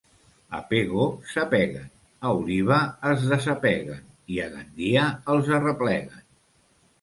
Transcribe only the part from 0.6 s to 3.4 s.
Pego s'apeguen, a Oliva es